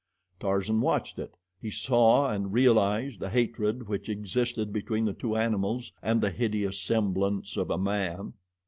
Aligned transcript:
Tarzan 0.39 0.81
watched 0.81 1.19
it. 1.19 1.35
He 1.61 1.69
saw 1.69 2.31
and 2.31 2.51
realized 2.53 3.19
the 3.19 3.29
hatred 3.29 3.87
which 3.87 4.09
existed 4.09 4.73
between 4.73 5.05
the 5.05 5.13
two 5.13 5.35
animals 5.35 5.91
and 6.01 6.19
the 6.21 6.31
hideous 6.31 6.79
semblance 6.79 7.55
of 7.55 7.69
a 7.69 7.77
man. 7.77 8.33